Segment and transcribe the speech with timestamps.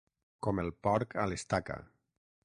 [0.45, 1.77] Com el porc a l'estaca.